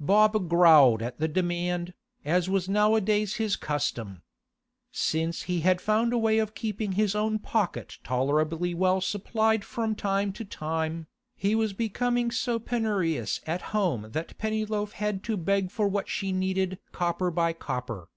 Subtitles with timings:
[0.00, 1.92] Bob growled at the demand,
[2.24, 4.22] as was nowadays his custom.
[4.90, 9.94] Since he had found a way of keeping his own pocket tolerably well supplied from
[9.94, 15.70] time to time, he was becoming so penurious at home that Pennyloaf had to beg
[15.70, 18.08] for what she needed copper by copper.